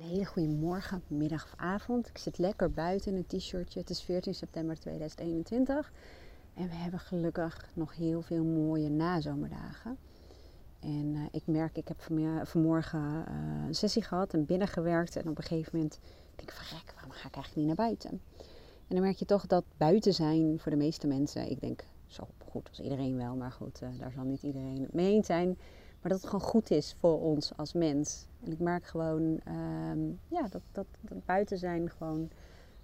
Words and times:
Een 0.00 0.06
hele 0.06 0.24
goede 0.24 0.48
morgen, 0.48 1.02
middag 1.06 1.44
of 1.44 1.54
avond. 1.56 2.08
Ik 2.08 2.18
zit 2.18 2.38
lekker 2.38 2.70
buiten 2.70 3.12
in 3.12 3.16
een 3.16 3.38
t-shirtje. 3.38 3.80
Het 3.80 3.90
is 3.90 4.02
14 4.02 4.34
september 4.34 4.78
2021. 4.78 5.92
En 6.54 6.68
we 6.68 6.74
hebben 6.74 7.00
gelukkig 7.00 7.70
nog 7.74 7.96
heel 7.96 8.22
veel 8.22 8.44
mooie 8.44 8.88
nazomerdagen. 8.88 9.98
En 10.78 11.14
uh, 11.14 11.22
ik 11.30 11.42
merk, 11.46 11.76
ik 11.76 11.88
heb 11.88 12.02
vanmorgen 12.42 13.24
een 13.66 13.74
sessie 13.74 14.02
gehad 14.02 14.34
en 14.34 14.46
binnengewerkt. 14.46 15.16
En 15.16 15.28
op 15.28 15.38
een 15.38 15.44
gegeven 15.44 15.70
moment 15.76 15.98
denk 16.36 16.50
ik 16.50 16.56
van 16.56 16.64
gek, 16.64 16.92
waarom 16.94 17.12
ga 17.12 17.28
ik 17.28 17.34
eigenlijk 17.34 17.56
niet 17.56 17.66
naar 17.66 17.86
buiten? 17.86 18.10
En 18.88 18.96
dan 18.96 19.00
merk 19.00 19.16
je 19.16 19.24
toch 19.24 19.46
dat 19.46 19.64
buiten 19.76 20.14
zijn 20.14 20.58
voor 20.58 20.70
de 20.70 20.78
meeste 20.78 21.06
mensen, 21.06 21.50
ik 21.50 21.60
denk 21.60 21.84
zo 22.12 22.28
goed 22.50 22.68
als 22.68 22.80
iedereen 22.80 23.16
wel, 23.16 23.36
maar 23.36 23.52
goed, 23.52 23.80
uh, 23.82 23.88
daar 23.98 24.12
zal 24.12 24.24
niet 24.24 24.42
iedereen 24.42 24.82
het 24.82 24.92
mee 24.92 25.12
eens 25.12 25.26
zijn. 25.26 25.58
Maar 26.00 26.10
dat 26.10 26.20
het 26.20 26.30
gewoon 26.30 26.48
goed 26.48 26.70
is 26.70 26.96
voor 26.98 27.20
ons 27.20 27.56
als 27.56 27.72
mens. 27.72 28.26
En 28.44 28.52
ik 28.52 28.58
merk 28.58 28.84
gewoon 28.84 29.40
um, 29.48 30.20
ja, 30.28 30.46
dat, 30.48 30.62
dat, 30.72 30.86
buiten 31.24 31.58
zijn 31.58 31.90
gewoon 31.90 32.30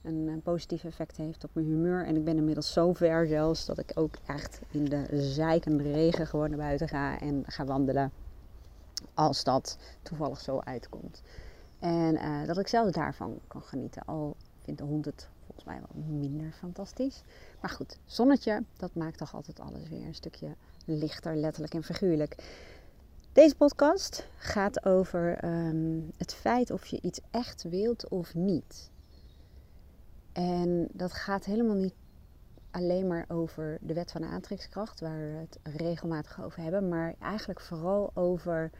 een, 0.02 0.40
positief 0.42 0.84
effect 0.84 1.16
heeft 1.16 1.44
op 1.44 1.50
mijn 1.52 1.66
humeur. 1.66 2.06
En 2.06 2.16
ik 2.16 2.24
ben 2.24 2.36
inmiddels 2.36 2.72
zo 2.72 2.92
ver 2.92 3.26
zelfs 3.26 3.66
dat 3.66 3.78
ik 3.78 3.92
ook 3.94 4.14
echt 4.26 4.60
in 4.70 4.84
de 4.84 5.06
zijkende 5.10 5.82
regen 5.82 6.26
gewoon 6.26 6.48
naar 6.48 6.58
buiten 6.58 6.88
ga 6.88 7.20
en 7.20 7.42
ga 7.46 7.64
wandelen. 7.64 8.12
Als 9.14 9.44
dat 9.44 9.78
toevallig 10.02 10.40
zo 10.40 10.58
uitkomt. 10.58 11.22
En 11.78 12.14
uh, 12.14 12.46
dat 12.46 12.58
ik 12.58 12.68
zelfs 12.68 12.92
daarvan 12.92 13.38
kan 13.48 13.62
genieten. 13.62 14.04
Al 14.04 14.36
vindt 14.58 14.80
de 14.80 14.86
hond 14.86 15.04
het 15.04 15.28
volgens 15.56 15.64
mij 15.64 16.04
wel 16.04 16.18
minder 16.18 16.52
fantastisch. 16.52 17.22
Maar 17.60 17.70
goed, 17.70 17.98
zonnetje, 18.04 18.62
dat 18.76 18.94
maakt 18.94 19.18
toch 19.18 19.34
altijd 19.34 19.60
alles 19.60 19.88
weer 19.88 20.06
een 20.06 20.14
stukje 20.14 20.56
lichter, 20.84 21.36
letterlijk 21.36 21.74
en 21.74 21.82
figuurlijk. 21.82 22.36
Deze 23.32 23.56
podcast 23.56 24.26
gaat 24.36 24.84
over 24.84 25.44
um, 25.44 26.10
het 26.16 26.34
feit 26.34 26.70
of 26.70 26.86
je 26.86 26.98
iets 27.00 27.20
echt 27.30 27.62
wilt 27.62 28.08
of 28.08 28.34
niet. 28.34 28.90
En 30.32 30.88
dat 30.92 31.12
gaat 31.12 31.44
helemaal 31.44 31.76
niet 31.76 31.94
alleen 32.70 33.06
maar 33.06 33.24
over 33.28 33.78
de 33.80 33.94
wet 33.94 34.12
van 34.12 34.20
de 34.20 34.26
aantrekkingskracht, 34.26 35.00
waar 35.00 35.18
we 35.18 35.36
het 35.36 35.58
regelmatig 35.76 36.42
over 36.42 36.62
hebben, 36.62 36.88
maar 36.88 37.14
eigenlijk 37.20 37.60
vooral 37.60 38.10
over 38.14 38.70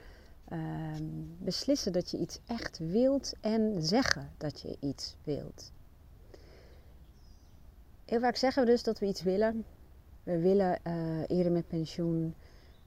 um, 0.53 1.37
beslissen 1.39 1.93
dat 1.93 2.11
je 2.11 2.19
iets 2.19 2.41
echt 2.47 2.79
wilt 2.79 3.33
en 3.41 3.83
zeggen 3.83 4.31
dat 4.37 4.61
je 4.61 4.77
iets 4.81 5.17
wilt. 5.25 5.73
Heel 8.07 8.21
vaak 8.21 8.37
zeggen 8.37 8.65
we 8.65 8.71
dus 8.71 8.83
dat 8.83 8.99
we 8.99 9.07
iets 9.07 9.23
willen. 9.23 9.65
We 10.23 10.39
willen 10.39 10.79
uh, 10.87 11.21
eerder 11.27 11.53
met 11.53 11.69
pensioen. 11.69 12.35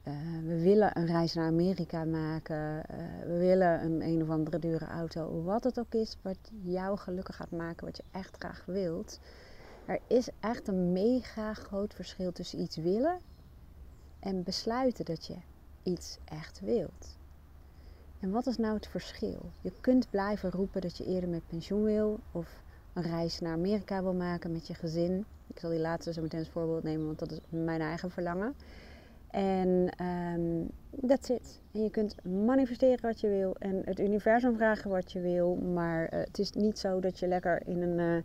Uh, 0.08 0.14
we 0.44 0.62
willen 0.62 0.98
een 0.98 1.06
reis 1.06 1.34
naar 1.34 1.46
Amerika 1.46 2.04
maken. 2.04 2.84
Uh, 2.92 2.98
we 3.26 3.38
willen 3.38 3.84
een 3.84 4.02
een 4.02 4.22
of 4.22 4.30
andere 4.30 4.60
dure 4.60 4.86
auto. 4.86 5.44
Wat 5.44 5.64
het 5.64 5.80
ook 5.80 5.94
is 5.94 6.18
wat 6.22 6.38
jou 6.64 6.98
gelukkig 6.98 7.36
gaat 7.36 7.52
maken, 7.52 7.86
wat 7.86 7.98
je 7.98 8.04
echt 8.12 8.36
graag 8.38 8.64
wilt. 8.66 9.20
Er 9.86 10.00
is 10.08 10.30
echt 10.40 10.68
een 10.68 10.92
mega 10.92 11.54
groot 11.54 11.94
verschil 11.94 12.32
tussen 12.32 12.60
iets 12.60 12.76
willen 12.76 13.20
en 14.20 14.44
besluiten 14.44 15.06
dat 15.06 15.26
je 15.26 15.36
iets 15.84 16.18
echt 16.26 16.60
wilt. 16.60 17.18
En 18.20 18.32
wat 18.32 18.48
is 18.48 18.58
nou 18.58 18.74
het 18.74 18.88
verschil? 18.88 19.52
Je 19.62 19.72
kunt 19.82 20.10
blijven 20.10 20.52
roepen 20.52 20.82
dat 20.82 20.98
je 20.98 21.06
eerder 21.06 21.30
met 21.30 21.48
pensioen 21.48 21.84
wil 21.84 22.20
of 22.32 22.64
een 23.00 23.12
reis 23.12 23.40
naar 23.40 23.54
Amerika 23.54 24.04
wil 24.04 24.14
maken 24.14 24.52
met 24.52 24.68
je 24.68 24.74
gezin. 24.74 25.26
Ik 25.48 25.60
zal 25.60 25.70
die 25.70 25.80
laatste 25.80 26.14
zo 26.14 26.22
meteen 26.22 26.40
als 26.40 26.50
voorbeeld 26.50 26.84
nemen, 26.84 27.06
want 27.06 27.20
dat 27.20 27.32
is 27.32 27.40
mijn 27.50 27.82
eigen 27.82 28.12
verlangen. 28.12 28.56
En 29.32 29.86
dat 30.92 31.30
um, 31.30 31.36
it. 31.36 31.62
En 31.72 31.84
je 31.84 31.90
kunt 31.90 32.16
manifesteren 32.24 33.02
wat 33.02 33.20
je 33.20 33.28
wil 33.28 33.56
en 33.60 33.82
het 33.86 34.00
universum 34.00 34.56
vragen 34.56 34.90
wat 34.90 35.12
je 35.12 35.20
wil. 35.20 35.56
Maar 35.56 36.14
uh, 36.14 36.20
het 36.20 36.40
is 36.40 36.52
niet 36.52 36.80
zo 36.80 37.00
dat 37.00 37.20
je 37.20 37.28
lekker 37.28 37.68
in 37.68 37.82
een 37.82 38.00
uh, 38.00 38.22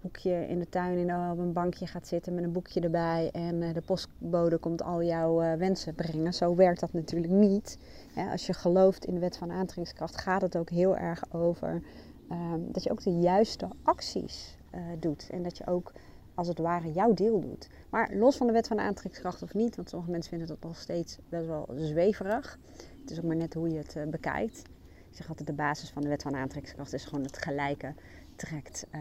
hoekje 0.00 0.46
in 0.48 0.58
de 0.58 0.68
tuin 0.68 0.98
in, 0.98 1.30
op 1.30 1.38
een 1.38 1.52
bankje 1.52 1.86
gaat 1.86 2.06
zitten 2.06 2.34
met 2.34 2.44
een 2.44 2.52
boekje 2.52 2.80
erbij. 2.80 3.30
En 3.32 3.62
uh, 3.62 3.74
de 3.74 3.80
postbode 3.80 4.58
komt 4.58 4.82
al 4.82 5.02
jouw 5.02 5.56
wensen 5.56 5.94
brengen. 5.94 6.34
Zo 6.34 6.54
werkt 6.54 6.80
dat 6.80 6.92
natuurlijk 6.92 7.32
niet. 7.32 7.78
Als 8.30 8.46
je 8.46 8.52
gelooft 8.52 9.04
in 9.04 9.14
de 9.14 9.20
wet 9.20 9.36
van 9.36 9.50
aantrekkingskracht 9.50 10.20
gaat 10.20 10.42
het 10.42 10.56
ook 10.56 10.70
heel 10.70 10.96
erg 10.96 11.24
over 11.32 11.82
um, 12.30 12.72
dat 12.72 12.82
je 12.82 12.90
ook 12.90 13.02
de 13.02 13.18
juiste 13.18 13.68
acties 13.82 14.56
doet. 14.98 15.28
En 15.30 15.42
dat 15.42 15.58
je 15.58 15.66
ook 15.66 15.92
als 16.38 16.48
het 16.48 16.58
ware 16.58 16.92
jouw 16.92 17.14
deel 17.14 17.40
doet. 17.40 17.68
Maar 17.90 18.14
los 18.14 18.36
van 18.36 18.46
de 18.46 18.52
wet 18.52 18.66
van 18.66 18.76
de 18.76 18.82
aantrekkingskracht 18.82 19.42
of 19.42 19.54
niet, 19.54 19.76
want 19.76 19.88
sommige 19.88 20.10
mensen 20.10 20.30
vinden 20.30 20.48
dat 20.48 20.62
nog 20.62 20.76
steeds 20.76 21.18
best 21.28 21.46
wel 21.46 21.68
zweverig. 21.76 22.58
Het 23.00 23.10
is 23.10 23.18
ook 23.18 23.24
maar 23.24 23.36
net 23.36 23.54
hoe 23.54 23.68
je 23.68 23.78
het 23.78 23.96
uh, 23.96 24.06
bekijkt. 24.06 24.58
Ik 25.10 25.16
zeg 25.16 25.28
altijd, 25.28 25.48
de 25.48 25.54
basis 25.54 25.90
van 25.90 26.02
de 26.02 26.08
wet 26.08 26.22
van 26.22 26.36
aantrekkingskracht 26.36 26.92
is 26.92 27.04
gewoon 27.04 27.24
het 27.24 27.38
gelijke 27.38 27.94
trekt 28.36 28.86
uh, 28.94 29.00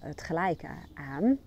het 0.00 0.22
gelijke 0.22 0.68
aan. 0.94 1.38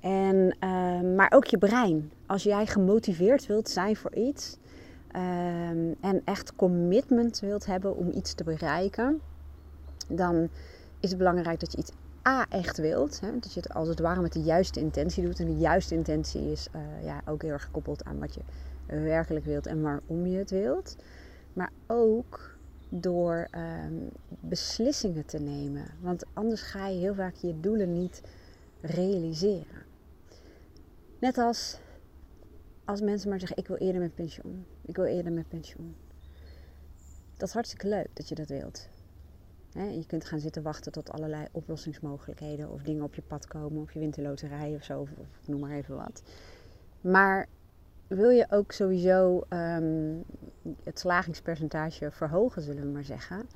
En, 0.00 0.56
uh, 0.64 1.16
maar 1.16 1.32
ook 1.34 1.44
je 1.44 1.58
brein. 1.58 2.10
Als 2.26 2.42
jij 2.42 2.66
gemotiveerd 2.66 3.46
wilt 3.46 3.68
zijn 3.68 3.96
voor 3.96 4.14
iets 4.14 4.56
ehm, 5.08 5.92
en 6.00 6.22
echt 6.24 6.56
commitment 6.56 7.40
wilt 7.40 7.66
hebben 7.66 7.96
om 7.96 8.10
iets 8.10 8.34
te 8.34 8.44
bereiken, 8.44 9.20
dan 10.08 10.48
is 11.00 11.08
het 11.08 11.18
belangrijk 11.18 11.60
dat 11.60 11.72
je 11.72 11.78
iets 11.78 11.92
A 12.26 12.46
echt 12.48 12.78
wilt. 12.78 13.20
Hè, 13.20 13.38
dat 13.38 13.52
je 13.52 13.60
het 13.60 13.74
als 13.74 13.88
het 13.88 14.00
ware 14.00 14.20
met 14.20 14.32
de 14.32 14.42
juiste 14.42 14.80
intentie 14.80 15.24
doet. 15.24 15.40
En 15.40 15.46
de 15.46 15.56
juiste 15.56 15.94
intentie 15.94 16.50
is 16.50 16.68
uh, 16.74 17.04
ja, 17.04 17.20
ook 17.26 17.42
heel 17.42 17.50
erg 17.50 17.64
gekoppeld 17.64 18.04
aan 18.04 18.18
wat 18.18 18.34
je 18.34 18.40
werkelijk 18.86 19.44
wilt 19.44 19.66
en 19.66 19.82
waarom 19.82 20.26
je 20.26 20.38
het 20.38 20.50
wilt. 20.50 20.96
Maar 21.52 21.70
ook 21.86 22.56
door 22.88 23.48
um, 23.86 24.10
beslissingen 24.40 25.26
te 25.26 25.38
nemen. 25.38 25.84
Want 26.00 26.24
anders 26.32 26.62
ga 26.62 26.86
je 26.88 26.98
heel 26.98 27.14
vaak 27.14 27.34
je 27.34 27.60
doelen 27.60 27.92
niet 27.92 28.22
realiseren. 28.80 29.86
Net 31.18 31.38
als 31.38 31.78
als 32.84 33.00
mensen 33.00 33.28
maar 33.28 33.38
zeggen: 33.38 33.56
Ik 33.56 33.66
wil 33.66 33.76
eerder 33.76 34.00
met 34.00 34.14
pensioen. 34.14 34.66
Ik 34.84 34.96
wil 34.96 35.04
eerder 35.04 35.32
met 35.32 35.48
pensioen. 35.48 35.96
Dat 37.36 37.48
is 37.48 37.54
hartstikke 37.54 37.88
leuk 37.88 38.08
dat 38.12 38.28
je 38.28 38.34
dat 38.34 38.48
wilt. 38.48 38.88
Je 39.84 40.04
kunt 40.06 40.24
gaan 40.24 40.40
zitten 40.40 40.62
wachten 40.62 40.92
tot 40.92 41.10
allerlei 41.10 41.46
oplossingsmogelijkheden 41.52 42.70
of 42.70 42.82
dingen 42.82 43.02
op 43.02 43.14
je 43.14 43.22
pad 43.22 43.46
komen, 43.46 43.82
of 43.82 43.92
je 43.92 43.98
wint 43.98 44.14
de 44.14 44.22
loterij 44.22 44.74
of 44.74 44.84
zo, 44.84 45.00
of, 45.00 45.10
noem 45.46 45.60
maar 45.60 45.76
even 45.76 45.96
wat. 45.96 46.22
Maar 47.00 47.46
wil 48.06 48.30
je 48.30 48.46
ook 48.50 48.72
sowieso 48.72 49.44
um, 49.48 50.24
het 50.84 50.98
slagingspercentage 50.98 52.10
verhogen, 52.10 52.62
zullen 52.62 52.82
we 52.82 52.88
maar 52.88 53.04
zeggen. 53.04 53.48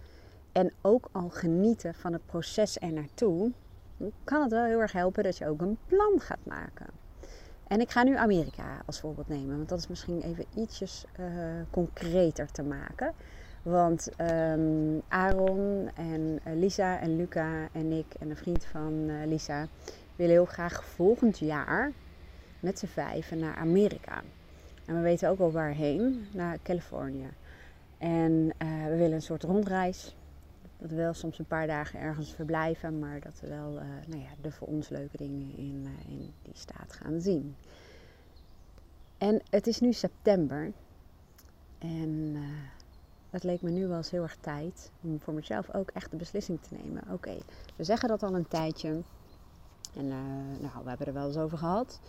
En 0.52 0.72
ook 0.80 1.08
al 1.12 1.28
genieten 1.28 1.94
van 1.94 2.12
het 2.12 2.26
proces 2.26 2.80
er 2.80 2.92
naartoe, 2.92 3.52
kan 4.24 4.42
het 4.42 4.50
wel 4.50 4.64
heel 4.64 4.80
erg 4.80 4.92
helpen 4.92 5.22
dat 5.22 5.38
je 5.38 5.48
ook 5.48 5.60
een 5.60 5.78
plan 5.86 6.20
gaat 6.20 6.44
maken. 6.44 6.86
En 7.66 7.80
ik 7.80 7.90
ga 7.90 8.02
nu 8.02 8.16
Amerika 8.16 8.82
als 8.86 9.00
voorbeeld 9.00 9.28
nemen, 9.28 9.56
want 9.56 9.68
dat 9.68 9.78
is 9.78 9.88
misschien 9.88 10.22
even 10.22 10.44
ietsjes 10.54 11.04
uh, 11.20 11.26
concreter 11.70 12.50
te 12.50 12.62
maken. 12.62 13.12
Want 13.62 14.08
um, 14.20 15.02
Aaron 15.08 15.90
en 15.94 16.40
Lisa 16.58 17.00
en 17.00 17.16
Luca 17.16 17.68
en 17.72 17.92
ik 17.92 18.14
en 18.18 18.30
een 18.30 18.36
vriend 18.36 18.64
van 18.64 18.92
uh, 18.92 19.26
Lisa 19.26 19.66
willen 20.16 20.32
heel 20.32 20.44
graag 20.44 20.84
volgend 20.84 21.38
jaar 21.38 21.92
met 22.60 22.78
z'n 22.78 22.86
vijven 22.86 23.38
naar 23.38 23.56
Amerika. 23.56 24.22
En 24.86 24.94
we 24.94 25.00
weten 25.00 25.28
ook 25.28 25.38
al 25.38 25.52
waarheen, 25.52 26.26
naar 26.32 26.58
Californië. 26.62 27.28
En 27.98 28.32
uh, 28.32 28.84
we 28.84 28.96
willen 28.96 29.12
een 29.12 29.22
soort 29.22 29.42
rondreis. 29.42 30.16
Dat 30.78 30.90
we 30.90 30.96
wel 30.96 31.14
soms 31.14 31.38
een 31.38 31.44
paar 31.44 31.66
dagen 31.66 32.00
ergens 32.00 32.34
verblijven, 32.34 32.98
maar 32.98 33.20
dat 33.20 33.40
we 33.40 33.48
wel 33.48 33.70
nou 34.06 34.20
ja, 34.20 34.30
de 34.40 34.50
voor 34.50 34.68
ons 34.68 34.88
leuke 34.88 35.16
dingen 35.16 35.56
in, 35.56 35.86
in 36.08 36.32
die 36.42 36.54
staat 36.54 36.92
gaan 36.92 37.20
zien. 37.20 37.56
En 39.18 39.42
het 39.50 39.66
is 39.66 39.80
nu 39.80 39.92
september. 39.92 40.72
En 41.78 42.36
het 43.32 43.42
leek 43.42 43.62
me 43.62 43.70
nu 43.70 43.86
wel 43.86 43.96
eens 43.96 44.10
heel 44.10 44.22
erg 44.22 44.36
tijd 44.40 44.90
om 45.00 45.20
voor 45.20 45.34
mezelf 45.34 45.74
ook 45.74 45.90
echt 45.90 46.10
de 46.10 46.16
beslissing 46.16 46.60
te 46.60 46.74
nemen. 46.74 47.02
Oké, 47.12 47.36
we 47.76 47.84
zeggen 47.84 48.08
dat 48.08 48.22
al 48.22 48.34
een 48.34 48.48
tijdje. 48.48 49.02
En 49.96 50.08
nou, 50.60 50.82
we 50.82 50.88
hebben 50.88 51.06
er 51.06 51.12
wel 51.12 51.26
eens 51.26 51.36
over 51.36 51.58
gehad. 51.58 52.00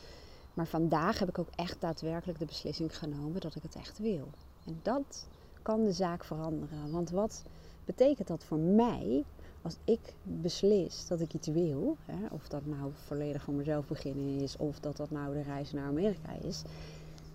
Maar 0.53 0.67
vandaag 0.67 1.19
heb 1.19 1.29
ik 1.29 1.39
ook 1.39 1.49
echt 1.55 1.81
daadwerkelijk 1.81 2.39
de 2.39 2.45
beslissing 2.45 2.97
genomen 2.97 3.41
dat 3.41 3.55
ik 3.55 3.63
het 3.63 3.75
echt 3.75 3.99
wil. 3.99 4.27
En 4.65 4.79
dat 4.81 5.27
kan 5.61 5.83
de 5.83 5.91
zaak 5.91 6.23
veranderen. 6.23 6.91
Want 6.91 7.09
wat 7.09 7.43
betekent 7.85 8.27
dat 8.27 8.43
voor 8.43 8.59
mij 8.59 9.23
als 9.61 9.77
ik 9.83 10.13
beslis 10.23 11.07
dat 11.07 11.19
ik 11.19 11.33
iets 11.33 11.47
wil? 11.47 11.97
Hè, 12.05 12.27
of 12.31 12.47
dat 12.47 12.65
nou 12.65 12.91
volledig 12.93 13.43
voor 13.43 13.53
mezelf 13.53 13.87
beginnen 13.87 14.41
is, 14.41 14.57
of 14.57 14.79
dat 14.79 14.97
dat 14.97 15.11
nou 15.11 15.33
de 15.33 15.41
reis 15.41 15.71
naar 15.71 15.87
Amerika 15.87 16.31
is. 16.41 16.63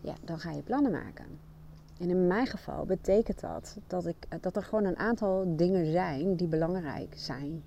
Ja, 0.00 0.14
dan 0.24 0.38
ga 0.38 0.50
je 0.50 0.62
plannen 0.62 0.92
maken. 0.92 1.47
En 1.98 2.10
in 2.10 2.26
mijn 2.26 2.46
geval 2.46 2.84
betekent 2.84 3.40
dat 3.40 3.76
dat, 3.86 4.06
ik, 4.06 4.16
dat 4.40 4.56
er 4.56 4.62
gewoon 4.62 4.84
een 4.84 4.98
aantal 4.98 5.56
dingen 5.56 5.86
zijn 5.86 6.36
die 6.36 6.48
belangrijk 6.48 7.14
zijn 7.16 7.64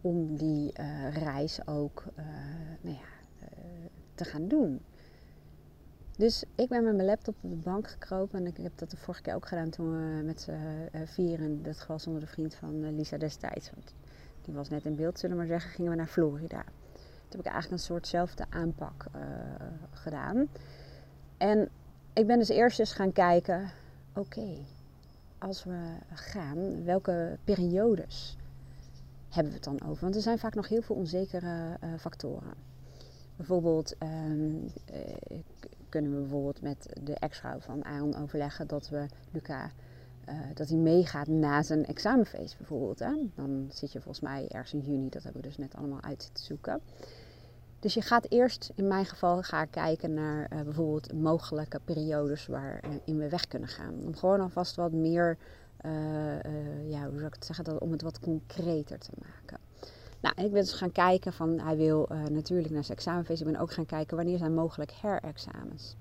om 0.00 0.36
die 0.36 0.72
uh, 0.80 1.16
reis 1.16 1.66
ook 1.66 2.04
uh, 2.18 2.24
nou 2.80 2.96
ja, 2.96 3.48
te 4.14 4.24
gaan 4.24 4.48
doen. 4.48 4.80
Dus 6.16 6.44
ik 6.54 6.68
ben 6.68 6.84
met 6.84 6.94
mijn 6.94 7.08
laptop 7.08 7.34
op 7.40 7.50
de 7.50 7.56
bank 7.56 7.88
gekropen. 7.88 8.38
En 8.38 8.46
ik 8.46 8.56
heb 8.56 8.72
dat 8.74 8.90
de 8.90 8.96
vorige 8.96 9.22
keer 9.22 9.34
ook 9.34 9.48
gedaan 9.48 9.70
toen 9.70 9.90
we 9.90 10.22
met 10.22 10.40
z'n 10.40 10.52
vieren. 11.04 11.62
Dat 11.62 11.86
was 11.86 12.06
onder 12.06 12.20
de 12.20 12.26
vriend 12.26 12.54
van 12.54 12.94
Lisa 12.96 13.16
destijds. 13.16 13.70
Want 13.70 13.94
die 14.42 14.54
was 14.54 14.68
net 14.68 14.84
in 14.84 14.96
beeld, 14.96 15.18
zullen 15.18 15.36
we 15.36 15.42
maar 15.42 15.52
zeggen. 15.52 15.70
Gingen 15.70 15.90
we 15.90 15.96
naar 15.96 16.06
Florida. 16.06 16.64
Toen 17.28 17.28
heb 17.28 17.40
ik 17.40 17.52
eigenlijk 17.52 17.72
een 17.72 17.86
soortzelfde 17.86 18.44
aanpak 18.50 19.06
gedaan. 19.90 20.48
En 21.36 21.68
ik 22.14 22.26
ben 22.26 22.38
dus 22.38 22.48
eerst 22.48 22.78
eens 22.78 22.92
gaan 22.92 23.12
kijken. 23.12 23.70
Oké, 24.14 24.56
als 25.38 25.64
we 25.64 25.78
gaan, 26.12 26.84
welke 26.84 27.38
periodes 27.44 28.36
hebben 29.28 29.52
we 29.52 29.58
het 29.58 29.68
dan 29.78 29.88
over? 29.88 30.02
Want 30.02 30.14
er 30.14 30.22
zijn 30.22 30.38
vaak 30.38 30.54
nog 30.54 30.68
heel 30.68 30.82
veel 30.82 30.96
onzekere 30.96 31.76
uh, 31.84 31.90
factoren. 31.98 32.54
Bijvoorbeeld 33.36 33.94
um, 34.02 34.70
uh, 34.92 35.38
kunnen 35.88 36.14
we 36.14 36.20
bijvoorbeeld 36.20 36.62
met 36.62 36.88
de 37.02 37.14
ex-vrouw 37.14 37.58
van 37.58 37.84
Aaron 37.84 38.16
overleggen 38.16 38.66
dat 38.66 38.88
we 38.88 39.06
Luca 39.30 39.70
uh, 40.28 40.34
dat 40.54 40.68
hij 40.68 40.78
meegaat 40.78 41.26
na 41.26 41.62
zijn 41.62 41.86
examenfeest 41.86 42.58
bijvoorbeeld. 42.58 42.98
Hè? 42.98 43.12
Dan 43.34 43.68
zit 43.72 43.92
je 43.92 44.00
volgens 44.00 44.24
mij 44.24 44.48
ergens 44.48 44.72
in 44.72 44.80
juni, 44.80 45.08
dat 45.08 45.22
hebben 45.22 45.42
we 45.42 45.48
dus 45.48 45.56
net 45.56 45.74
allemaal 45.74 46.02
uit 46.02 46.30
te 46.32 46.42
zoeken. 46.42 46.80
Dus 47.84 47.94
je 47.94 48.00
gaat 48.00 48.26
eerst, 48.28 48.72
in 48.74 48.88
mijn 48.88 49.06
geval, 49.06 49.42
ga 49.42 49.62
ik 49.62 49.70
kijken 49.70 50.14
naar 50.14 50.52
uh, 50.52 50.60
bijvoorbeeld 50.60 51.12
mogelijke 51.12 51.80
periodes 51.84 52.46
waarin 52.46 53.18
we 53.18 53.28
weg 53.28 53.48
kunnen 53.48 53.68
gaan. 53.68 53.94
Om 54.04 54.16
gewoon 54.16 54.40
alvast 54.40 54.76
wat 54.76 54.92
meer, 54.92 55.38
uh, 55.86 55.92
ja, 56.90 57.02
hoe 57.08 57.14
zou 57.14 57.26
ik 57.26 57.34
het 57.34 57.44
zeggen, 57.44 57.64
dat, 57.64 57.78
om 57.78 57.92
het 57.92 58.02
wat 58.02 58.20
concreter 58.20 58.98
te 58.98 59.10
maken. 59.18 59.58
Nou, 60.20 60.34
ik 60.46 60.52
ben 60.52 60.62
dus 60.62 60.72
gaan 60.72 60.92
kijken 60.92 61.32
van, 61.32 61.58
hij 61.58 61.76
wil 61.76 62.08
natuurlijk 62.30 62.70
naar 62.70 62.84
zijn 62.84 62.98
examenfeest. 62.98 63.40
Ik 63.40 63.46
ben 63.46 63.60
ook 63.60 63.72
gaan 63.72 63.86
kijken 63.86 64.16
wanneer 64.16 64.38
zijn 64.38 64.54
mogelijk 64.54 64.92
herexamens. 64.92 65.96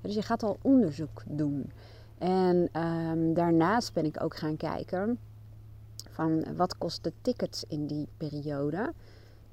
Dus 0.00 0.14
je 0.14 0.22
gaat 0.22 0.42
al 0.42 0.58
onderzoek 0.62 1.22
doen. 1.26 1.72
En 2.18 2.82
um, 2.82 3.34
daarnaast 3.34 3.92
ben 3.92 4.04
ik 4.04 4.22
ook 4.22 4.36
gaan 4.36 4.56
kijken 4.56 5.18
van 6.10 6.56
wat 6.56 6.78
kost 6.78 7.04
de 7.04 7.12
tickets 7.22 7.64
in 7.68 7.86
die 7.86 8.08
periode. 8.16 8.92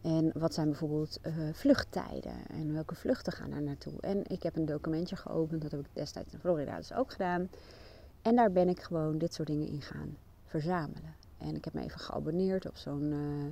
En 0.01 0.31
wat 0.33 0.53
zijn 0.53 0.67
bijvoorbeeld 0.69 1.19
uh, 1.23 1.33
vluchttijden 1.53 2.47
en 2.47 2.73
welke 2.73 2.95
vluchten 2.95 3.33
gaan 3.33 3.51
er 3.51 3.61
naartoe. 3.61 3.93
En 4.01 4.21
ik 4.27 4.43
heb 4.43 4.55
een 4.55 4.65
documentje 4.65 5.15
geopend, 5.15 5.61
dat 5.61 5.71
heb 5.71 5.79
ik 5.79 5.87
destijds 5.93 6.33
in 6.33 6.39
Florida 6.39 6.77
dus 6.77 6.93
ook 6.93 7.11
gedaan. 7.11 7.49
En 8.21 8.35
daar 8.35 8.51
ben 8.51 8.69
ik 8.69 8.81
gewoon 8.81 9.17
dit 9.17 9.33
soort 9.33 9.47
dingen 9.47 9.67
in 9.67 9.81
gaan 9.81 10.17
verzamelen. 10.45 11.15
En 11.37 11.55
ik 11.55 11.65
heb 11.65 11.73
me 11.73 11.81
even 11.81 11.99
geabonneerd 11.99 12.67
op 12.67 12.75
zo'n, 12.75 13.11
uh, 13.11 13.45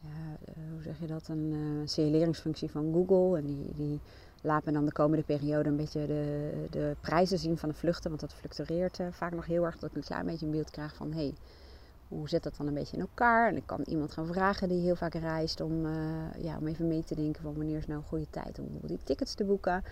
ja, 0.00 0.36
uh, 0.48 0.70
hoe 0.72 0.82
zeg 0.82 1.00
je 1.00 1.06
dat, 1.06 1.28
een 1.28 1.82
signaleringsfunctie 1.84 2.70
van 2.70 2.92
Google. 2.92 3.38
En 3.38 3.46
die, 3.46 3.72
die 3.74 4.00
laat 4.42 4.64
me 4.64 4.72
dan 4.72 4.84
de 4.84 4.92
komende 4.92 5.24
periode 5.24 5.68
een 5.68 5.76
beetje 5.76 6.06
de, 6.06 6.52
de 6.70 6.96
prijzen 7.00 7.38
zien 7.38 7.58
van 7.58 7.68
de 7.68 7.74
vluchten. 7.74 8.08
Want 8.08 8.20
dat 8.20 8.34
fluctueert 8.34 8.98
vaak 9.10 9.32
nog 9.32 9.46
heel 9.46 9.64
erg, 9.64 9.78
dat 9.78 9.90
ik 9.90 9.96
een 9.96 10.02
klein 10.02 10.26
beetje 10.26 10.46
een 10.46 10.52
beeld 10.52 10.70
krijg 10.70 10.94
van... 10.94 11.12
Hey, 11.12 11.34
hoe 12.16 12.28
zit 12.28 12.42
dat 12.42 12.56
dan 12.56 12.66
een 12.66 12.74
beetje 12.74 12.96
in 12.96 13.02
elkaar? 13.02 13.48
En 13.48 13.56
ik 13.56 13.66
kan 13.66 13.82
iemand 13.84 14.12
gaan 14.12 14.26
vragen 14.26 14.68
die 14.68 14.80
heel 14.80 14.96
vaak 14.96 15.14
reist 15.14 15.60
om, 15.60 15.84
uh, 15.84 15.92
ja, 16.36 16.56
om 16.58 16.66
even 16.66 16.88
mee 16.88 17.04
te 17.04 17.14
denken 17.14 17.42
van 17.42 17.54
wanneer 17.54 17.76
is 17.76 17.86
nou 17.86 17.98
een 17.98 18.06
goede 18.06 18.30
tijd 18.30 18.58
om 18.58 18.66
die 18.82 18.98
tickets 19.04 19.34
te 19.34 19.44
boeken. 19.44 19.84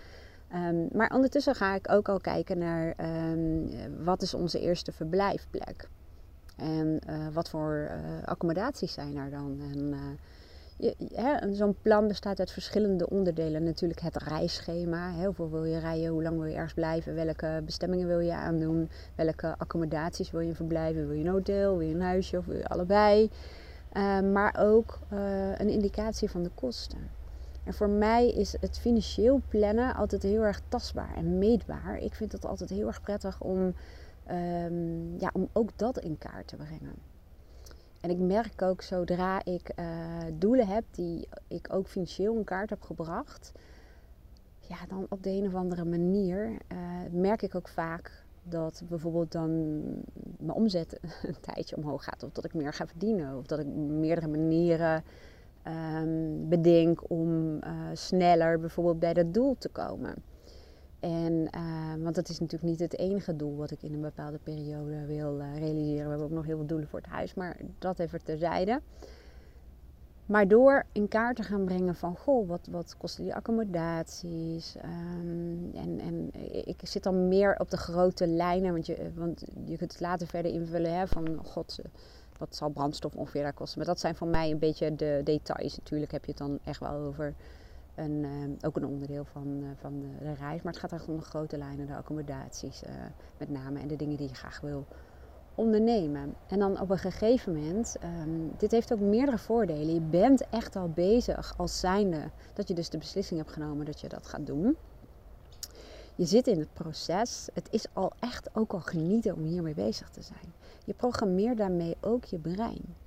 Um, 0.54 0.88
maar 0.92 1.10
ondertussen 1.14 1.54
ga 1.54 1.74
ik 1.74 1.90
ook 1.90 2.08
al 2.08 2.20
kijken 2.20 2.58
naar 2.58 2.94
um, 3.30 3.70
wat 4.04 4.22
is 4.22 4.34
onze 4.34 4.60
eerste 4.60 4.92
verblijfplek. 4.92 5.88
En 6.56 7.00
uh, 7.08 7.26
wat 7.32 7.48
voor 7.48 7.90
uh, 7.90 8.22
accommodaties 8.25 8.92
zijn 8.92 9.16
er 9.16 9.30
dan? 9.30 9.60
En 9.72 9.94
Zo'n 11.52 11.76
plan 11.82 12.08
bestaat 12.08 12.38
uit 12.38 12.50
verschillende 12.50 13.10
onderdelen. 13.10 13.64
Natuurlijk 13.64 14.00
het 14.00 14.16
reisschema. 14.16 15.24
Hoeveel 15.24 15.50
wil 15.50 15.64
je 15.64 15.78
rijden? 15.78 16.08
Hoe 16.08 16.22
lang 16.22 16.36
wil 16.36 16.46
je 16.46 16.54
ergens 16.54 16.74
blijven? 16.74 17.14
Welke 17.14 17.62
bestemmingen 17.64 18.06
wil 18.06 18.20
je 18.20 18.34
aandoen? 18.34 18.90
Welke 19.14 19.54
accommodaties 19.58 20.30
wil 20.30 20.40
je 20.40 20.54
verblijven? 20.54 21.06
Wil 21.06 21.16
je 21.16 21.24
een 21.24 21.30
hotel? 21.30 21.76
Wil 21.76 21.88
je 21.88 21.94
een 21.94 22.00
huisje? 22.00 22.38
Of 22.38 22.44
wil 22.44 22.56
je 22.56 22.69
allebei? 22.69 23.30
Uh, 23.92 24.20
maar 24.20 24.56
ook 24.58 24.98
uh, 25.12 25.58
een 25.58 25.69
indicatie 25.69 26.30
van 26.30 26.42
de 26.42 26.50
kosten. 26.54 27.10
En 27.64 27.75
voor 27.75 27.88
mij 27.88 28.28
is 28.28 28.56
het 28.60 28.78
financieel 28.78 29.40
plannen 29.48 29.94
altijd 29.94 30.22
heel 30.22 30.42
erg 30.42 30.60
tastbaar 30.68 31.14
en 31.16 31.38
meetbaar. 31.38 31.98
Ik 31.98 32.14
vind 32.14 32.32
het 32.32 32.46
altijd 32.46 32.70
heel 32.70 32.86
erg 32.86 33.00
prettig 33.00 33.40
om, 33.40 33.75
um, 34.30 35.18
ja, 35.18 35.30
om 35.32 35.48
ook 35.52 35.70
dat 35.76 35.98
in 35.98 36.18
kaart 36.18 36.48
te 36.48 36.56
brengen. 36.56 37.12
En 38.02 38.10
ik 38.10 38.19
merk 38.19 38.62
ook 38.62 38.82
zodra 38.82 39.44
ik 39.44 39.72
uh, 39.78 39.87
doelen 40.32 40.66
heb 40.66 40.84
die 40.90 41.28
ik 41.49 41.69
ook 41.72 41.87
financieel 41.87 42.37
in 42.37 42.44
kaart 42.44 42.70
heb 42.70 42.82
gebracht, 42.82 43.52
ja, 44.60 44.76
dan 44.88 45.06
op 45.08 45.22
de 45.22 45.31
een 45.31 45.46
of 45.46 45.54
andere 45.54 45.84
manier 45.84 46.50
uh, 46.50 46.78
merk 47.10 47.43
ik 47.43 47.54
ook 47.54 47.69
vaak 47.69 48.25
dat 48.43 48.82
bijvoorbeeld 48.88 49.32
dan 49.32 49.72
mijn 50.38 50.52
omzet 50.52 51.00
een 51.28 51.40
tijdje 51.40 51.76
omhoog 51.76 52.04
gaat. 52.04 52.22
Of 52.22 52.32
dat 52.32 52.44
ik 52.44 52.54
meer 52.54 52.72
ga 52.72 52.87
verdienen. 52.87 53.37
Of 53.37 53.46
dat 53.46 53.58
ik 53.58 53.66
meerdere 53.76 54.28
manieren 54.28 55.04
um, 55.66 56.49
bedenk 56.49 57.10
om 57.10 57.54
uh, 57.54 57.70
sneller 57.93 58.60
bijvoorbeeld 58.60 58.99
bij 58.99 59.14
dat 59.14 59.34
doel 59.34 59.56
te 59.58 59.69
komen. 59.69 60.14
En, 61.02 61.49
uh, 61.54 62.02
want 62.02 62.14
dat 62.14 62.28
is 62.28 62.40
natuurlijk 62.40 62.70
niet 62.70 62.81
het 62.81 62.99
enige 62.99 63.37
doel 63.37 63.56
wat 63.56 63.70
ik 63.70 63.82
in 63.82 63.93
een 63.93 64.00
bepaalde 64.00 64.38
periode 64.43 65.06
wil 65.06 65.40
uh, 65.40 65.58
realiseren. 65.58 66.04
We 66.04 66.10
hebben 66.10 66.26
ook 66.26 66.31
nog 66.31 66.44
heel 66.44 66.56
veel 66.56 66.66
doelen 66.66 66.88
voor 66.88 66.99
het 66.99 67.08
huis, 67.08 67.34
maar 67.34 67.56
dat 67.78 67.99
even 67.99 68.25
terzijde. 68.25 68.81
Maar 70.26 70.49
door 70.49 70.84
in 70.93 71.08
kaart 71.08 71.37
te 71.37 71.43
gaan 71.43 71.64
brengen 71.64 71.94
van, 71.94 72.16
goh, 72.16 72.49
wat, 72.49 72.69
wat 72.70 72.96
kosten 72.96 73.25
die 73.25 73.34
accommodaties? 73.34 74.76
Um, 74.76 75.70
en, 75.75 76.00
en 76.00 76.31
ik 76.66 76.81
zit 76.82 77.02
dan 77.02 77.28
meer 77.28 77.58
op 77.58 77.70
de 77.70 77.76
grote 77.76 78.26
lijnen, 78.26 78.72
want 78.72 78.87
je, 78.87 79.10
want 79.14 79.44
je 79.64 79.76
kunt 79.76 79.93
het 79.93 80.00
later 80.00 80.26
verder 80.26 80.52
invullen 80.52 80.99
hè, 80.99 81.06
van, 81.06 81.40
god, 81.44 81.78
wat 82.38 82.56
zal 82.56 82.69
brandstof 82.69 83.14
ongeveer 83.14 83.43
daar 83.43 83.52
kosten? 83.52 83.78
Maar 83.78 83.87
dat 83.87 84.00
zijn 84.00 84.14
voor 84.14 84.28
mij 84.28 84.50
een 84.50 84.58
beetje 84.58 84.94
de 84.94 85.20
details. 85.25 85.76
Natuurlijk 85.76 86.12
heb 86.12 86.25
je 86.25 86.31
het 86.31 86.40
dan 86.40 86.58
echt 86.64 86.81
wel 86.81 86.94
over 86.94 87.34
uh, 87.96 88.28
ook 88.60 88.76
een 88.76 88.86
onderdeel 88.86 89.24
van, 89.24 89.46
uh, 89.62 89.68
van 89.76 90.00
de, 90.00 90.32
reis. 90.32 90.62
Maar 90.62 90.72
het 90.72 90.80
gaat 90.80 90.92
echt 90.92 91.08
om 91.08 91.16
de 91.16 91.22
grote 91.22 91.58
lijnen, 91.58 91.86
de 91.86 91.96
accommodaties 91.96 92.82
uh, 92.82 92.90
met 93.38 93.50
name 93.50 93.80
en 93.80 93.88
de 93.88 93.96
dingen 93.96 94.16
die 94.16 94.28
je 94.28 94.34
graag 94.34 94.60
wil 94.60 94.86
ondernemen. 95.54 96.34
En 96.48 96.58
dan 96.58 96.80
op 96.80 96.90
een 96.90 96.98
gegeven 96.98 97.54
moment, 97.54 97.96
um, 98.04 98.52
dit 98.56 98.70
heeft 98.70 98.92
ook 98.92 99.00
meerdere 99.00 99.38
voordelen. 99.38 99.94
Je 99.94 100.00
bent 100.00 100.48
echt 100.48 100.76
al 100.76 100.88
bezig 100.88 101.54
als 101.56 101.80
zijnde 101.80 102.30
dat 102.54 102.68
je 102.68 102.74
dus 102.74 102.90
de 102.90 102.98
beslissing 102.98 103.40
hebt 103.40 103.52
genomen 103.52 103.86
dat 103.86 104.00
je 104.00 104.08
dat 104.08 104.26
gaat 104.26 104.46
doen. 104.46 104.76
Je 106.14 106.24
zit 106.24 106.46
in 106.46 106.58
het 106.58 106.72
proces. 106.72 107.48
Het 107.54 107.68
is 107.70 107.86
al 107.92 108.12
echt 108.20 108.56
ook 108.56 108.72
al 108.72 108.80
genieten 108.80 109.34
om 109.34 109.42
hiermee 109.42 109.74
bezig 109.74 110.08
te 110.10 110.22
zijn. 110.22 110.52
Je 110.84 110.94
programmeert 110.94 111.56
daarmee 111.56 111.96
ook 112.00 112.24
je 112.24 112.38
brein 112.38 113.01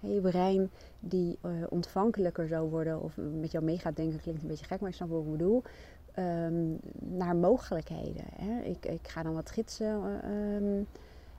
je 0.00 0.20
brein 0.20 0.70
die 1.00 1.38
uh, 1.42 1.52
ontvankelijker 1.68 2.48
zou 2.48 2.70
worden 2.70 3.02
of 3.02 3.16
met 3.16 3.52
jou 3.52 3.64
mee 3.64 3.78
gaat 3.78 3.96
denken, 3.96 4.20
klinkt 4.20 4.42
een 4.42 4.48
beetje 4.48 4.64
gek, 4.64 4.80
maar 4.80 4.88
ik 4.88 4.94
snap 4.94 5.08
wat 5.08 5.24
ik 5.24 5.30
bedoel. 5.30 5.62
Um, 6.18 6.78
naar 6.98 7.36
mogelijkheden. 7.36 8.24
Hè. 8.34 8.60
Ik, 8.60 8.86
ik 8.86 9.08
ga 9.08 9.22
dan 9.22 9.34
wat 9.34 9.50
gidsen 9.50 10.20
um, 10.30 10.86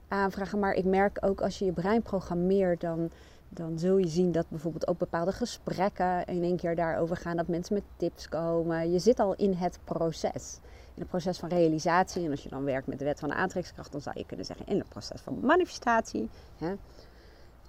aanvragen, 0.08 0.58
maar 0.58 0.72
ik 0.72 0.84
merk 0.84 1.18
ook 1.20 1.40
als 1.40 1.58
je 1.58 1.64
je 1.64 1.72
brein 1.72 2.02
programmeert, 2.02 2.80
dan, 2.80 3.10
dan 3.48 3.78
zul 3.78 3.96
je 3.96 4.08
zien 4.08 4.32
dat 4.32 4.48
bijvoorbeeld 4.48 4.86
ook 4.86 4.98
bepaalde 4.98 5.32
gesprekken 5.32 6.26
in 6.26 6.42
één 6.42 6.56
keer 6.56 6.74
daarover 6.74 7.16
gaan, 7.16 7.36
dat 7.36 7.48
mensen 7.48 7.74
met 7.74 7.82
tips 7.96 8.28
komen. 8.28 8.90
Je 8.92 8.98
zit 8.98 9.18
al 9.18 9.34
in 9.34 9.52
het 9.52 9.78
proces. 9.84 10.58
In 10.94 11.00
het 11.00 11.08
proces 11.08 11.38
van 11.38 11.48
realisatie. 11.48 12.24
En 12.24 12.30
als 12.30 12.42
je 12.42 12.48
dan 12.48 12.64
werkt 12.64 12.86
met 12.86 12.98
de 12.98 13.04
wet 13.04 13.20
van 13.20 13.28
de 13.28 13.34
aantrekkingskracht, 13.34 13.92
dan 13.92 14.00
zou 14.00 14.18
je 14.18 14.26
kunnen 14.26 14.46
zeggen 14.46 14.66
in 14.66 14.78
het 14.78 14.88
proces 14.88 15.20
van 15.20 15.38
manifestatie. 15.42 16.28
Hè. 16.58 16.74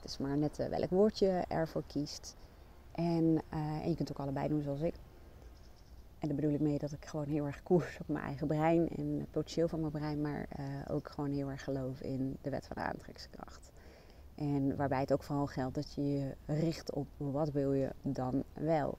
Het 0.01 0.09
is 0.09 0.17
maar 0.17 0.37
net 0.37 0.59
uh, 0.59 0.67
welk 0.67 0.89
woord 0.89 1.19
je 1.19 1.43
ervoor 1.47 1.83
kiest. 1.87 2.35
En, 2.91 3.41
uh, 3.53 3.83
en 3.83 3.89
je 3.89 3.95
kunt 3.95 4.11
ook 4.11 4.19
allebei 4.19 4.47
doen 4.47 4.61
zoals 4.61 4.81
ik. 4.81 4.95
En 6.19 6.27
daar 6.27 6.35
bedoel 6.35 6.53
ik 6.53 6.59
mee 6.59 6.79
dat 6.79 6.91
ik 6.91 7.05
gewoon 7.05 7.25
heel 7.25 7.45
erg 7.45 7.63
koers 7.63 7.97
op 7.99 8.07
mijn 8.07 8.25
eigen 8.25 8.47
brein 8.47 8.89
en 8.89 9.17
het 9.19 9.31
potentieel 9.31 9.67
van 9.67 9.79
mijn 9.79 9.91
brein, 9.91 10.21
maar 10.21 10.45
uh, 10.59 10.65
ook 10.95 11.09
gewoon 11.09 11.31
heel 11.31 11.49
erg 11.49 11.63
geloof 11.63 12.01
in 12.01 12.37
de 12.41 12.49
wet 12.49 12.65
van 12.65 12.75
de 12.75 12.81
aantrekkingskracht. 12.81 13.71
En 14.35 14.75
waarbij 14.75 14.99
het 14.99 15.13
ook 15.13 15.23
vooral 15.23 15.47
geldt 15.47 15.75
dat 15.75 15.93
je 15.93 16.11
je 16.11 16.35
richt 16.45 16.91
op 16.93 17.07
wat 17.17 17.51
wil 17.51 17.73
je 17.73 17.89
dan 18.01 18.43
wel. 18.53 18.97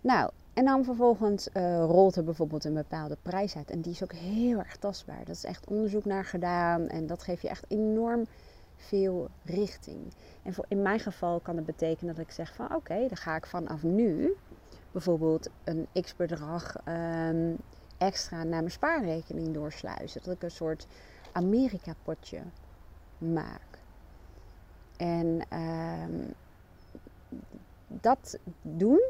Nou, 0.00 0.30
en 0.52 0.64
dan 0.64 0.84
vervolgens 0.84 1.48
rolt 1.86 2.16
er 2.16 2.24
bijvoorbeeld 2.24 2.64
een 2.64 2.74
bepaalde 2.74 3.16
prijs 3.22 3.56
uit. 3.56 3.70
En 3.70 3.80
die 3.80 3.92
is 3.92 4.02
ook 4.02 4.12
heel 4.12 4.58
erg 4.58 4.76
tastbaar. 4.76 5.24
Dat 5.24 5.36
is 5.36 5.44
echt 5.44 5.66
onderzoek 5.66 6.04
naar 6.04 6.24
gedaan. 6.24 6.88
En 6.88 7.06
dat 7.06 7.22
geeft 7.22 7.42
je 7.42 7.48
echt 7.48 7.64
enorm 7.68 8.26
veel 8.76 9.28
richting. 9.44 10.12
En 10.42 10.54
voor, 10.54 10.64
in 10.68 10.82
mijn 10.82 11.00
geval 11.00 11.40
kan 11.40 11.56
het 11.56 11.66
betekenen 11.66 12.14
dat 12.14 12.24
ik 12.24 12.30
zeg 12.30 12.54
van 12.54 12.74
oké, 12.74 12.98
dan 13.08 13.16
ga 13.16 13.36
ik 13.36 13.46
vanaf 13.46 13.82
nu 13.82 14.36
bijvoorbeeld 14.92 15.50
een 15.64 15.86
x 16.02 16.16
bedrag 16.16 16.76
um, 16.88 17.56
extra 17.98 18.36
naar 18.36 18.46
mijn 18.46 18.70
spaarrekening 18.70 19.54
doorsluizen. 19.54 20.22
Dat 20.24 20.34
ik 20.34 20.42
een 20.42 20.50
soort 20.50 20.86
Amerika 21.32 21.94
potje 22.02 22.40
maak. 23.18 23.78
En 24.96 25.40
um, 25.58 26.34
dat 27.88 28.38
doen, 28.62 29.02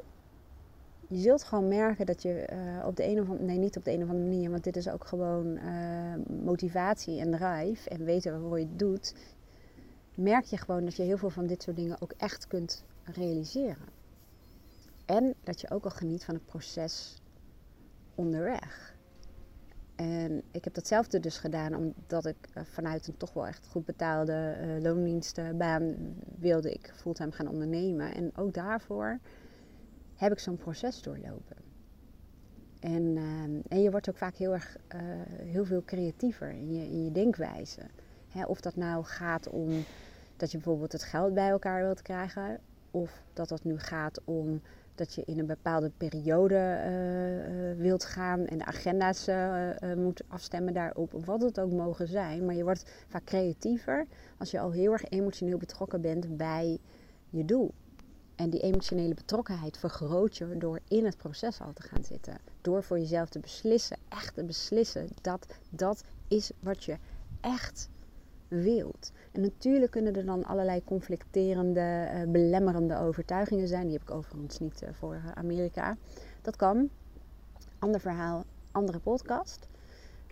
je 1.08 1.18
zult 1.18 1.44
gewoon 1.44 1.68
merken 1.68 2.06
dat 2.06 2.23
je 2.23 2.49
uh, 2.52 2.87
op 2.87 2.96
de 2.96 3.04
een 3.04 3.20
of 3.20 3.28
andere 3.28 3.44
nee, 3.44 3.58
niet 3.58 3.76
op 3.76 3.85
de 3.85 3.92
een 3.92 4.02
of 4.02 4.08
andere 4.08 4.28
manier, 4.28 4.50
want 4.50 4.64
dit 4.64 4.76
is 4.76 4.88
ook 4.88 5.06
gewoon 5.06 5.46
uh, 5.46 6.14
motivatie 6.44 7.20
en 7.20 7.30
drive 7.30 7.90
en 7.90 8.04
weten 8.04 8.32
waarvoor 8.32 8.58
je 8.58 8.66
het 8.66 8.78
doet. 8.78 9.14
Merk 10.16 10.44
je 10.44 10.56
gewoon 10.56 10.85
dat 10.85 10.96
je 10.96 11.02
heel 11.02 11.18
veel 11.18 11.30
van 11.30 11.46
dit 11.46 11.62
soort 11.62 11.76
dingen 11.76 12.00
ook 12.00 12.12
echt 12.16 12.46
kunt 12.46 12.85
realiseren. 13.04 13.88
En 15.04 15.35
dat 15.44 15.61
je 15.61 15.70
ook 15.70 15.85
al 15.85 15.90
geniet 15.90 16.25
van 16.25 16.35
het 16.35 16.44
proces 16.44 17.23
onderweg. 18.14 18.94
En 19.96 20.42
ik 20.50 20.64
heb 20.64 20.75
datzelfde 20.75 21.20
dus 21.20 21.38
gedaan 21.38 21.75
omdat 21.75 22.26
ik 22.26 22.37
uh, 22.56 22.62
vanuit 22.64 23.06
een 23.06 23.16
toch 23.16 23.32
wel 23.32 23.46
echt 23.46 23.66
goed 23.66 23.85
betaalde 23.85 24.56
uh, 24.61 24.82
loondienstbaan 24.82 25.94
wilde 26.38 26.73
ik 26.73 26.92
fulltime 26.96 27.32
gaan 27.32 27.49
ondernemen. 27.49 28.14
En 28.14 28.37
ook 28.37 28.54
daarvoor 28.54 29.18
heb 30.14 30.32
ik 30.32 30.38
zo'n 30.38 30.56
proces 30.56 31.02
doorlopen. 31.02 31.56
En, 32.80 33.02
uh, 33.16 33.42
en 33.68 33.82
je 33.82 33.90
wordt 33.90 34.08
ook 34.08 34.16
vaak 34.16 34.37
heel 34.37 34.52
erg 34.52 34.76
uh, 34.94 35.00
heel 35.26 35.64
veel 35.64 35.85
creatiever 35.85 36.50
in 36.50 36.73
je, 36.73 36.85
in 36.85 37.04
je 37.04 37.12
denkwijze. 37.12 37.80
Of 38.45 38.61
dat 38.61 38.76
nou 38.76 39.05
gaat 39.05 39.49
om 39.49 39.85
dat 40.37 40.50
je 40.50 40.57
bijvoorbeeld 40.57 40.93
het 40.93 41.02
geld 41.02 41.35
bij 41.35 41.49
elkaar 41.49 41.83
wilt 41.83 42.02
krijgen. 42.02 42.59
Of 42.90 43.23
dat 43.33 43.49
dat 43.49 43.64
nu 43.64 43.78
gaat 43.78 44.21
om 44.25 44.61
dat 44.95 45.14
je 45.14 45.23
in 45.25 45.38
een 45.38 45.47
bepaalde 45.47 45.90
periode 45.97 46.55
uh, 46.55 47.71
uh, 47.71 47.76
wilt 47.76 48.05
gaan 48.05 48.47
en 48.47 48.59
de 48.59 48.64
agenda's 48.64 49.28
uh, 49.28 49.71
moet 49.97 50.23
afstemmen 50.28 50.75
daarop, 50.75 51.12
wat 51.25 51.43
het 51.43 51.61
ook 51.61 51.73
mogen 51.73 52.09
zijn. 52.09 52.45
Maar 52.45 52.55
je 52.55 52.64
wordt 52.64 53.05
vaak 53.09 53.25
creatiever 53.25 54.07
als 54.38 54.50
je 54.50 54.61
al 54.61 54.71
heel 54.71 54.93
erg 54.93 55.05
emotioneel 55.05 55.59
betrokken 55.59 56.00
bent 56.00 56.37
bij 56.37 56.78
je 57.31 57.45
doel. 57.45 57.75
En 58.35 58.50
die 58.50 58.61
emotionele 58.61 59.14
betrokkenheid 59.14 59.78
vergroot 59.78 60.37
je 60.37 60.57
door 60.59 60.81
in 60.88 61.05
het 61.05 61.16
proces 61.16 61.61
al 61.61 61.73
te 61.73 61.83
gaan 61.83 62.05
zitten. 62.05 62.38
Door 62.61 62.83
voor 62.83 62.99
jezelf 62.99 63.28
te 63.28 63.38
beslissen, 63.38 63.97
echt 64.09 64.35
te 64.35 64.45
beslissen 64.45 65.09
dat 65.23 65.47
dat 65.71 66.05
is 66.28 66.50
wat 66.61 66.85
je 66.85 66.97
echt 67.40 67.88
wilt. 68.48 69.12
En 69.32 69.40
natuurlijk 69.40 69.90
kunnen 69.90 70.16
er 70.16 70.24
dan 70.24 70.44
allerlei 70.44 70.84
conflicterende, 70.84 72.08
uh, 72.14 72.30
belemmerende 72.30 72.98
overtuigingen 72.98 73.68
zijn. 73.68 73.82
Die 73.82 73.92
heb 73.92 74.02
ik 74.02 74.14
overigens 74.14 74.58
niet 74.58 74.82
uh, 74.82 74.88
voor 74.92 75.20
Amerika. 75.34 75.96
Dat 76.42 76.56
kan. 76.56 76.88
Ander 77.78 78.00
verhaal, 78.00 78.44
andere 78.70 78.98
podcast. 78.98 79.68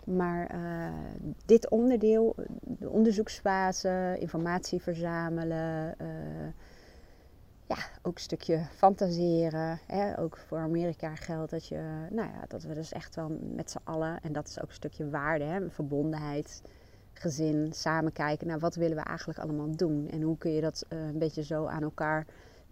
Maar 0.05 0.55
uh, 0.55 0.93
dit 1.45 1.69
onderdeel, 1.69 2.35
de 2.61 2.89
onderzoeksfase, 2.89 4.15
informatie 4.19 4.81
verzamelen, 4.81 5.95
ja, 7.67 7.77
ook 8.01 8.15
een 8.15 8.21
stukje 8.21 8.65
fantaseren. 8.71 9.79
Hè? 9.85 10.19
Ook 10.19 10.37
voor 10.37 10.57
Amerika 10.57 11.15
geldt 11.15 11.51
dat, 11.51 11.67
je, 11.67 12.07
nou 12.09 12.29
ja, 12.29 12.45
dat 12.47 12.63
we 12.63 12.73
dus 12.73 12.91
echt 12.91 13.15
wel 13.15 13.37
met 13.55 13.71
z'n 13.71 13.79
allen, 13.83 14.21
en 14.21 14.33
dat 14.33 14.47
is 14.47 14.61
ook 14.61 14.67
een 14.67 14.73
stukje 14.73 15.09
waarde, 15.09 15.43
hè? 15.43 15.69
verbondenheid, 15.69 16.61
gezin, 17.19 17.73
samen 17.73 18.11
kijken 18.11 18.47
naar 18.47 18.59
wat 18.59 18.75
willen 18.75 18.97
we 18.97 19.03
eigenlijk 19.03 19.39
allemaal 19.39 19.75
doen. 19.75 20.07
En 20.09 20.21
hoe 20.21 20.37
kun 20.37 20.51
je 20.51 20.61
dat 20.61 20.85
uh, 20.89 20.99
een 20.99 21.19
beetje 21.19 21.43
zo 21.43 21.65
aan 21.65 21.83
elkaar 21.83 22.25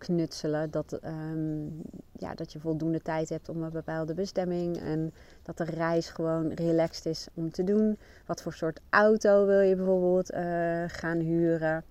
knutselen. 0.04 0.72
Dat, 0.72 1.00
um, 1.06 1.82
ja, 2.12 2.36
dat 2.36 2.54
je 2.54 2.60
voldoende 2.60 3.02
tijd 3.02 3.30
hebt 3.30 3.50
om 3.50 3.64
een 3.64 3.72
bepaalde 3.72 4.14
bestemming. 4.14 4.78
En 4.78 5.14
dat 5.44 5.58
de 5.58 5.64
reis 5.64 6.10
gewoon 6.10 6.52
relaxed 6.52 7.06
is 7.06 7.28
om 7.34 7.52
te 7.52 7.64
doen. 7.64 7.98
Wat 8.26 8.42
voor 8.42 8.54
soort 8.54 8.80
auto 8.90 9.46
wil 9.46 9.60
je 9.60 9.76
bijvoorbeeld 9.76 10.32
uh, 10.32 10.84
gaan 10.88 11.20
huren. 11.20 11.84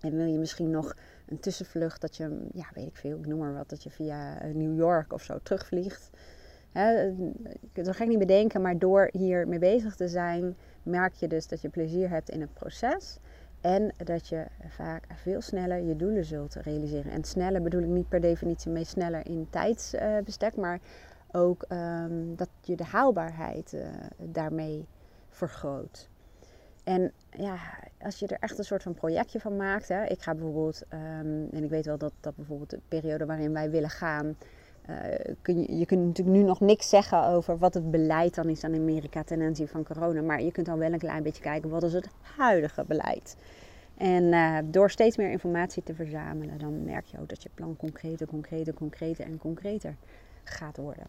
En 0.00 0.16
wil 0.16 0.26
je 0.26 0.38
misschien 0.38 0.70
nog 0.70 0.94
een 1.26 1.40
tussenvlucht 1.40 2.00
dat 2.00 2.16
je, 2.16 2.46
ja, 2.52 2.66
weet 2.74 2.86
ik 2.86 2.96
veel, 2.96 3.18
ik 3.18 3.26
noem 3.26 3.38
maar 3.38 3.54
wat, 3.54 3.68
dat 3.68 3.82
je 3.82 3.90
via 3.90 4.40
eh, 4.40 4.54
New 4.54 4.76
York 4.76 5.12
of 5.12 5.22
zo 5.22 5.38
terugvliegt. 5.42 6.10
Hè, 6.72 7.14
dat 7.72 7.96
ga 7.96 8.02
ik 8.02 8.08
niet 8.08 8.18
bedenken, 8.18 8.62
maar 8.62 8.78
door 8.78 9.08
hier 9.12 9.48
mee 9.48 9.58
bezig 9.58 9.96
te 9.96 10.08
zijn, 10.08 10.56
merk 10.88 11.14
je 11.14 11.28
dus 11.28 11.48
dat 11.48 11.60
je 11.60 11.68
plezier 11.68 12.08
hebt 12.08 12.30
in 12.30 12.40
het 12.40 12.54
proces. 12.54 13.18
En 13.60 13.92
dat 13.96 14.28
je 14.28 14.46
vaak 14.68 15.04
veel 15.14 15.40
sneller 15.40 15.82
je 15.82 15.96
doelen 15.96 16.24
zult 16.24 16.54
realiseren. 16.54 17.12
En 17.12 17.24
sneller 17.24 17.62
bedoel 17.62 17.82
ik 17.82 17.88
niet 17.88 18.08
per 18.08 18.20
definitie 18.20 18.70
mee 18.70 18.84
sneller 18.84 19.26
in 19.26 19.46
tijdsbestek, 19.50 20.56
maar 20.56 20.80
ook 21.32 21.64
um, 21.68 22.36
dat 22.36 22.48
je 22.60 22.76
de 22.76 22.84
haalbaarheid 22.84 23.72
uh, 23.72 23.86
daarmee 24.16 24.86
vergroot. 25.28 26.08
En 26.84 27.12
ja, 27.30 27.58
als 28.02 28.18
je 28.18 28.26
er 28.26 28.36
echt 28.40 28.58
een 28.58 28.64
soort 28.64 28.82
van 28.82 28.94
projectje 28.94 29.40
van 29.40 29.56
maakt. 29.56 29.88
Hè, 29.88 30.04
ik 30.04 30.22
ga 30.22 30.34
bijvoorbeeld, 30.34 30.82
um, 30.92 31.48
en 31.50 31.64
ik 31.64 31.70
weet 31.70 31.86
wel 31.86 31.98
dat, 31.98 32.12
dat 32.20 32.36
bijvoorbeeld 32.36 32.70
de 32.70 32.80
periode 32.88 33.26
waarin 33.26 33.52
wij 33.52 33.70
willen 33.70 33.90
gaan. 33.90 34.36
Uh, 34.90 35.34
kun 35.42 35.78
je, 35.78 35.86
kunt 35.86 36.06
natuurlijk 36.06 36.36
nu 36.36 36.42
nog 36.42 36.60
niks 36.60 36.88
zeggen 36.88 37.24
over 37.24 37.58
wat 37.58 37.74
het 37.74 37.90
beleid 37.90 38.34
dan 38.34 38.48
is 38.48 38.64
aan 38.64 38.74
Amerika 38.74 39.22
ten 39.22 39.42
aanzien 39.42 39.68
van 39.68 39.84
corona. 39.84 40.22
Maar 40.22 40.42
je 40.42 40.52
kunt 40.52 40.66
dan 40.66 40.78
wel 40.78 40.92
een 40.92 40.98
klein 40.98 41.22
beetje 41.22 41.42
kijken 41.42 41.70
wat 41.70 41.82
is 41.82 41.92
het 41.92 42.08
huidige 42.36 42.84
beleid. 42.86 43.36
En 43.96 44.22
uh, 44.22 44.58
door 44.64 44.90
steeds 44.90 45.16
meer 45.16 45.30
informatie 45.30 45.82
te 45.82 45.94
verzamelen, 45.94 46.58
dan 46.58 46.84
merk 46.84 47.06
je 47.06 47.20
ook 47.20 47.28
dat 47.28 47.42
je 47.42 47.48
plan 47.54 47.76
concreter, 47.76 48.26
concreter, 48.26 48.74
concreter 48.74 49.24
en 49.24 49.38
concreter 49.38 49.94
gaat 50.44 50.76
worden. 50.76 51.06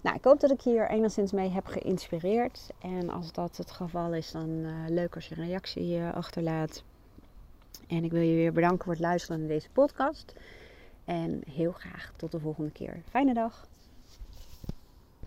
Nou, 0.00 0.16
ik 0.16 0.24
hoop 0.24 0.40
dat 0.40 0.50
ik 0.50 0.60
hier 0.60 0.90
enigszins 0.90 1.32
mee 1.32 1.50
heb 1.50 1.66
geïnspireerd. 1.66 2.70
En 2.80 3.10
als 3.10 3.32
dat 3.32 3.56
het 3.56 3.70
geval 3.70 4.14
is, 4.14 4.30
dan 4.30 4.48
uh, 4.48 4.70
leuk 4.88 5.14
als 5.14 5.28
je 5.28 5.36
een 5.36 5.46
reactie 5.46 6.02
achterlaat. 6.02 6.84
En 7.88 8.04
ik 8.04 8.10
wil 8.10 8.22
je 8.22 8.34
weer 8.34 8.52
bedanken 8.52 8.84
voor 8.84 8.92
het 8.92 9.02
luisteren 9.02 9.38
naar 9.38 9.48
deze 9.48 9.70
podcast. 9.70 10.34
En 11.04 11.42
heel 11.50 11.72
graag 11.72 12.12
tot 12.16 12.32
de 12.32 12.38
volgende 12.40 12.70
keer. 12.70 13.02
Fijne 13.08 13.34
dag. 13.34 13.68